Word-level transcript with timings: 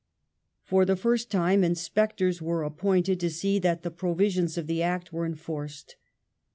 For 0.63 0.83
the 0.83 0.95
first 0.95 1.29
time 1.29 1.61
inspectoi 1.61 2.29
s 2.31 2.41
were 2.41 2.63
appointed 2.63 3.19
to 3.19 3.29
see 3.29 3.59
that 3.59 3.83
the 3.83 3.91
provisions 3.91 4.57
of 4.57 4.65
the 4.65 4.81
Act 4.81 5.13
were 5.13 5.27
enforced. 5.27 5.95